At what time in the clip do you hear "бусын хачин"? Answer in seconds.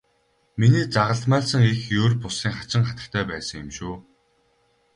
2.21-2.83